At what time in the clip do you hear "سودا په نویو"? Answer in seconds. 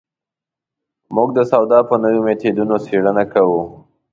1.51-2.25